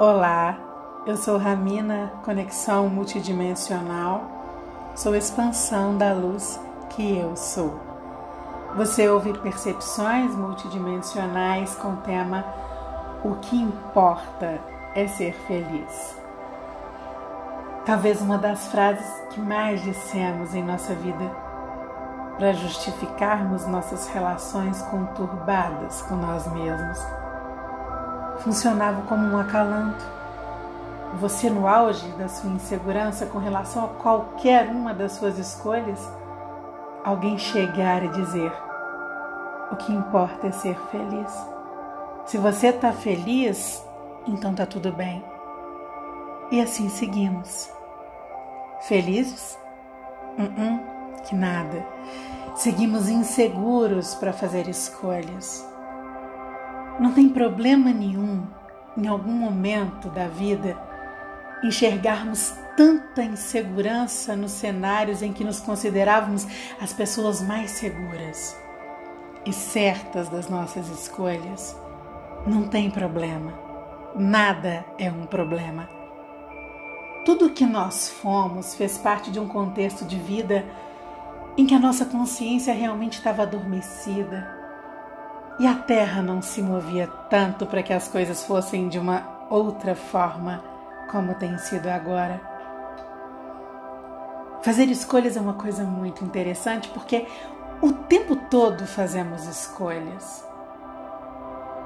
[0.00, 0.56] Olá,
[1.04, 4.30] eu sou Ramina, conexão multidimensional,
[4.94, 6.60] sou expansão da luz
[6.90, 7.80] que eu sou.
[8.76, 12.44] Você ouve percepções multidimensionais com o tema
[13.24, 14.60] O que importa
[14.94, 16.16] é ser feliz.
[17.84, 21.28] Talvez uma das frases que mais dissemos em nossa vida
[22.36, 27.04] para justificarmos nossas relações conturbadas com nós mesmos
[28.40, 30.04] funcionava como um acalanto.
[31.14, 35.98] Você, no auge da sua insegurança com relação a qualquer uma das suas escolhas,
[37.04, 38.52] alguém chegar e dizer:
[39.72, 41.32] O que importa é ser feliz.
[42.26, 43.82] Se você está feliz,
[44.26, 45.24] então está tudo bem.
[46.50, 47.70] E assim seguimos.
[48.82, 49.58] Felizes?
[50.38, 51.84] Uh -uh, que nada.
[52.54, 55.66] Seguimos inseguros para fazer escolhas.
[56.98, 58.44] Não tem problema nenhum,
[58.96, 60.76] em algum momento da vida,
[61.62, 66.44] enxergarmos tanta insegurança nos cenários em que nos considerávamos
[66.80, 68.56] as pessoas mais seguras
[69.46, 71.76] e certas das nossas escolhas.
[72.44, 73.52] Não tem problema.
[74.16, 75.88] Nada é um problema.
[77.24, 80.64] Tudo o que nós fomos fez parte de um contexto de vida
[81.56, 84.57] em que a nossa consciência realmente estava adormecida
[85.58, 89.94] e a terra não se movia tanto para que as coisas fossem de uma outra
[89.94, 90.62] forma
[91.10, 92.40] como tem sido agora.
[94.62, 97.26] Fazer escolhas é uma coisa muito interessante porque
[97.82, 100.46] o tempo todo fazemos escolhas.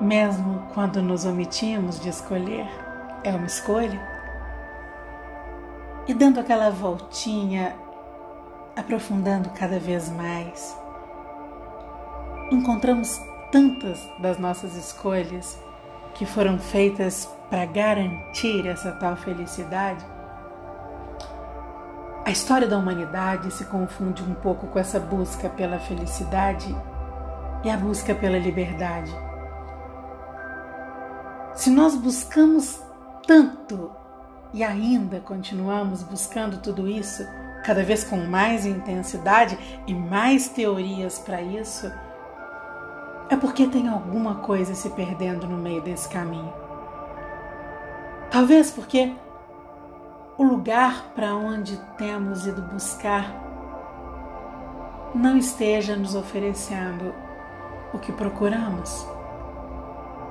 [0.00, 2.68] Mesmo quando nos omitimos de escolher,
[3.22, 4.00] é uma escolha.
[6.06, 7.74] E dando aquela voltinha,
[8.76, 10.76] aprofundando cada vez mais,
[12.50, 13.20] encontramos
[13.54, 15.56] tantas das nossas escolhas
[16.12, 20.04] que foram feitas para garantir essa tal felicidade?
[22.24, 26.74] A história da humanidade se confunde um pouco com essa busca pela felicidade
[27.62, 29.14] e a busca pela liberdade.
[31.54, 32.82] Se nós buscamos
[33.24, 33.92] tanto
[34.52, 37.24] e ainda continuamos buscando tudo isso,
[37.64, 39.56] cada vez com mais intensidade
[39.86, 41.88] e mais teorias para isso,
[43.30, 46.52] é porque tem alguma coisa se perdendo no meio desse caminho.
[48.30, 49.12] Talvez porque
[50.36, 53.42] o lugar para onde temos ido buscar
[55.14, 57.14] não esteja nos oferecendo
[57.92, 59.06] o que procuramos.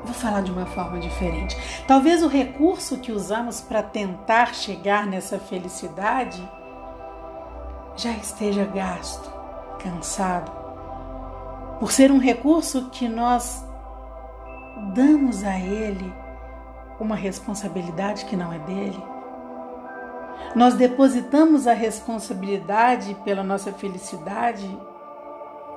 [0.04, 1.56] Vou falar de uma forma diferente.
[1.88, 6.48] Talvez o recurso que usamos para tentar chegar nessa felicidade
[7.96, 9.32] já esteja gasto,
[9.80, 10.63] cansado
[11.84, 13.62] por ser um recurso que nós
[14.96, 16.14] damos a ele
[16.98, 19.04] uma responsabilidade que não é dele.
[20.56, 24.66] Nós depositamos a responsabilidade pela nossa felicidade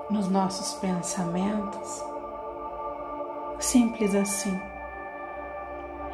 [0.08, 2.04] nos nossos pensamentos.
[3.58, 4.56] Simples assim.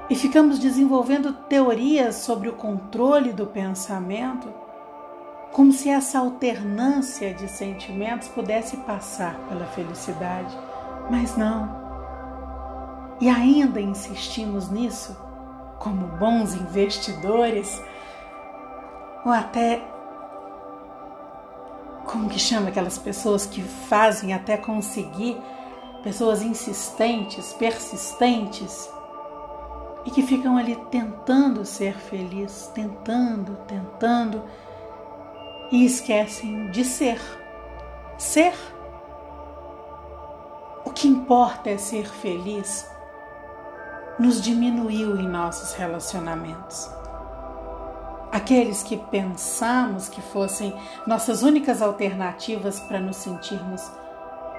[0.08, 4.61] E ficamos desenvolvendo teorias sobre o controle do pensamento
[5.52, 10.56] como se essa alternância de sentimentos pudesse passar pela felicidade,
[11.10, 11.82] mas não.
[13.20, 15.16] E ainda insistimos nisso,
[15.78, 17.80] como bons investidores,
[19.24, 19.82] ou até
[22.06, 25.36] como que chama aquelas pessoas que fazem até conseguir,
[26.02, 28.90] pessoas insistentes, persistentes,
[30.04, 34.42] e que ficam ali tentando ser feliz, tentando, tentando,
[35.72, 37.18] e esquecem de ser.
[38.18, 38.52] Ser.
[40.84, 42.86] O que importa é ser feliz.
[44.18, 46.90] Nos diminuiu em nossos relacionamentos.
[48.30, 50.74] Aqueles que pensamos que fossem
[51.06, 53.82] nossas únicas alternativas para nos sentirmos,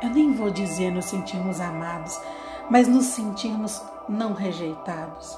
[0.01, 2.19] eu nem vou dizer nos sentirmos amados,
[2.69, 5.37] mas nos sentirmos não rejeitados.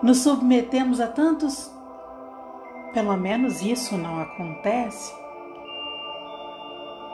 [0.00, 1.70] Nos submetemos a tantos
[2.92, 5.14] pelo menos isso não acontece?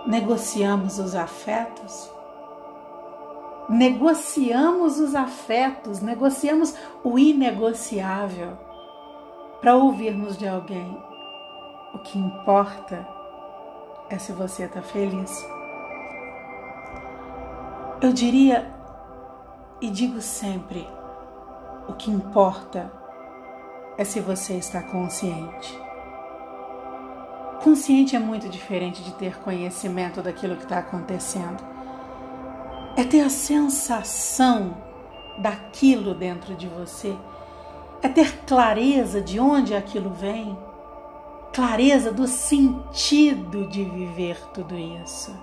[0.06, 2.10] Negociamos os afetos?
[3.69, 8.56] Negociamos os afetos, negociamos o inegociável
[9.60, 10.96] para ouvirmos de alguém.
[11.94, 13.06] O que importa
[14.08, 15.30] é se você está feliz.
[18.00, 18.72] Eu diria
[19.80, 20.88] e digo sempre:
[21.88, 22.97] o que importa
[23.98, 25.76] é se você está consciente.
[27.62, 31.62] Consciente é muito diferente de ter conhecimento daquilo que está acontecendo.
[32.96, 34.76] É ter a sensação
[35.38, 37.16] daquilo dentro de você,
[38.00, 40.56] é ter clareza de onde aquilo vem,
[41.52, 45.34] clareza do sentido de viver tudo isso.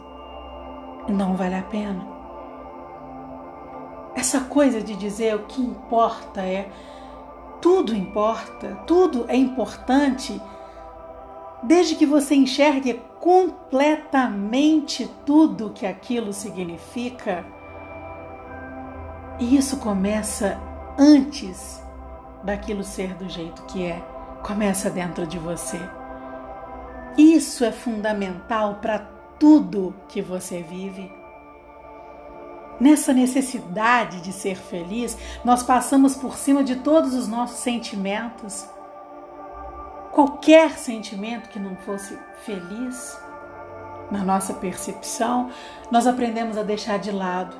[1.09, 2.07] Não vale a pena.
[4.15, 6.69] Essa coisa de dizer o que importa é
[7.61, 10.41] tudo importa, tudo é importante,
[11.63, 17.45] desde que você enxergue completamente tudo que aquilo significa.
[19.39, 20.59] E isso começa
[20.97, 21.81] antes
[22.43, 23.99] daquilo ser do jeito que é,
[24.43, 25.79] começa dentro de você.
[27.17, 28.99] Isso é fundamental para
[29.39, 31.11] tudo que você vive.
[32.79, 38.67] Nessa necessidade de ser feliz, nós passamos por cima de todos os nossos sentimentos.
[40.11, 43.17] Qualquer sentimento que não fosse feliz,
[44.11, 45.49] na nossa percepção,
[45.89, 47.55] nós aprendemos a deixar de lado,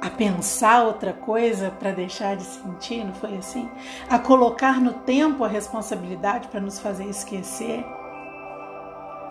[0.00, 3.70] a pensar outra coisa para deixar de sentir, não foi assim?
[4.08, 7.84] A colocar no tempo a responsabilidade para nos fazer esquecer.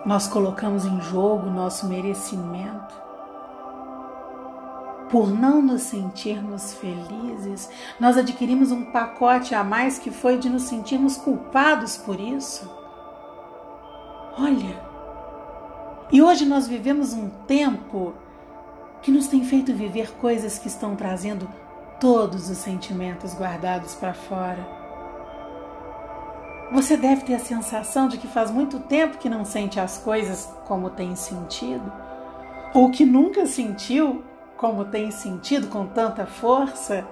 [0.06, 3.09] Nós colocamos em jogo nosso merecimento
[5.10, 7.68] por não nos sentirmos felizes,
[7.98, 12.70] nós adquirimos um pacote a mais que foi de nos sentirmos culpados por isso.
[14.38, 14.80] Olha,
[16.12, 18.14] e hoje nós vivemos um tempo
[19.02, 21.48] que nos tem feito viver coisas que estão trazendo
[21.98, 24.80] todos os sentimentos guardados para fora.
[26.72, 30.48] Você deve ter a sensação de que faz muito tempo que não sente as coisas
[30.66, 31.92] como tem sentido,
[32.72, 34.22] ou que nunca sentiu
[34.60, 37.02] como tem sentido com tanta força,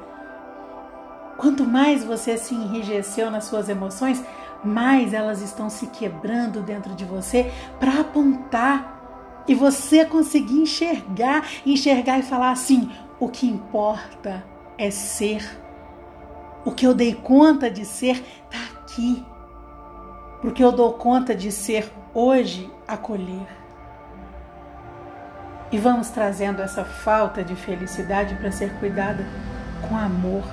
[1.38, 4.22] quanto mais você se enrijeceu nas suas emoções,
[4.62, 7.50] mais elas estão se quebrando dentro de você
[7.80, 14.44] para apontar e você conseguir enxergar, enxergar e falar assim: o que importa
[14.76, 15.42] é ser.
[16.66, 19.24] O que eu dei conta de ser está aqui.
[20.42, 23.57] Porque eu dou conta de ser hoje, acolher.
[25.70, 29.24] E vamos trazendo essa falta de felicidade para ser cuidada
[29.86, 30.44] com amor.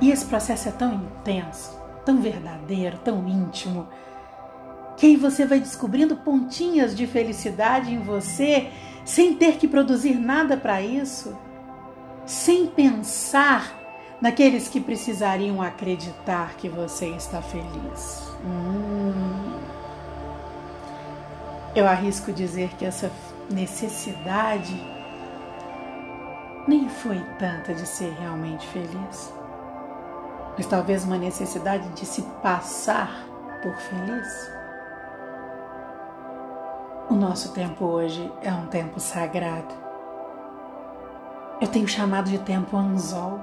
[0.00, 3.88] E esse processo é tão intenso, tão verdadeiro, tão íntimo,
[4.96, 8.70] que aí você vai descobrindo pontinhas de felicidade em você
[9.04, 11.36] sem ter que produzir nada para isso,
[12.24, 13.72] sem pensar
[14.20, 18.26] naqueles que precisariam acreditar que você está feliz.
[18.44, 19.65] Hum.
[21.76, 23.12] Eu arrisco dizer que essa
[23.50, 24.74] necessidade
[26.66, 29.30] nem foi tanta de ser realmente feliz,
[30.56, 33.10] mas talvez uma necessidade de se passar
[33.62, 34.50] por feliz.
[37.10, 39.74] O nosso tempo hoje é um tempo sagrado.
[41.60, 43.38] Eu tenho chamado de tempo anzol,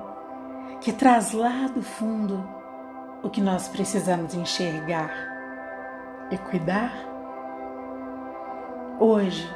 [0.82, 2.44] que traz lá do fundo
[3.22, 5.12] o que nós precisamos enxergar
[6.32, 7.13] e cuidar
[9.00, 9.52] Hoje,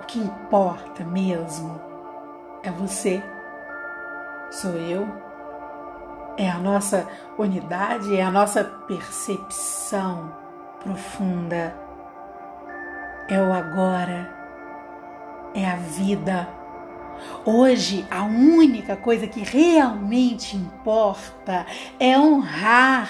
[0.00, 1.80] o que importa mesmo
[2.62, 3.22] é você,
[4.50, 5.08] sou eu,
[6.36, 7.08] é a nossa
[7.38, 10.30] unidade, é a nossa percepção
[10.80, 11.74] profunda,
[13.28, 14.30] é o agora,
[15.54, 16.46] é a vida.
[17.46, 21.64] Hoje, a única coisa que realmente importa
[21.98, 23.08] é honrar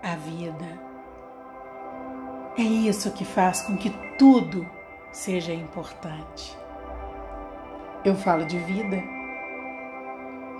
[0.00, 0.79] a vida.
[2.58, 4.68] É isso que faz com que tudo
[5.12, 6.58] seja importante.
[8.04, 9.02] Eu falo de vida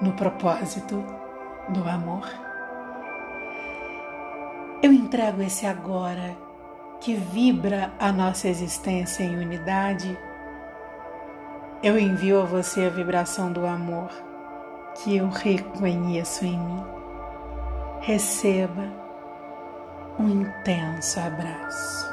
[0.00, 1.04] no propósito
[1.68, 2.28] do amor.
[4.82, 6.36] Eu entrego esse agora
[7.00, 10.18] que vibra a nossa existência em unidade.
[11.82, 14.10] Eu envio a você a vibração do amor
[14.96, 16.84] que eu reconheço em mim.
[18.00, 18.99] Receba
[20.20, 22.09] um intenso abraço.